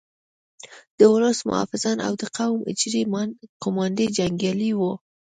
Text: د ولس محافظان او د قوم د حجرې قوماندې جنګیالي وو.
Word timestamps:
د 0.97 0.99
ولس 1.13 1.39
محافظان 1.49 1.97
او 2.07 2.13
د 2.21 2.23
قوم 2.37 2.57
د 2.63 2.67
حجرې 2.69 3.01
قوماندې 3.63 4.05
جنګیالي 4.17 4.71
وو. 4.79 4.93